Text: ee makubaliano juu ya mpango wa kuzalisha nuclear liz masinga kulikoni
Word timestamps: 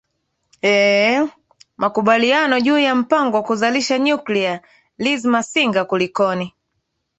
ee 0.63 1.27
makubaliano 1.77 2.59
juu 2.59 2.77
ya 2.79 2.95
mpango 2.95 3.37
wa 3.37 3.43
kuzalisha 3.43 3.97
nuclear 3.97 4.61
liz 4.97 5.25
masinga 5.25 5.85
kulikoni 5.85 6.55